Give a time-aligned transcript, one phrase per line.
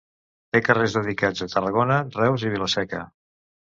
[0.55, 3.09] Té carrers dedicats a Tarragona, Reus i Vila-seca.